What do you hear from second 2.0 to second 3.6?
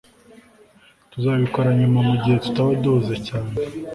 mugihe tutaba duhuze cyane